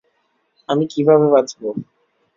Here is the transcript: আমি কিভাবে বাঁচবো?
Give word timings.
আমি 0.69 0.83
কিভাবে 0.91 1.25
বাঁচবো? 1.33 1.67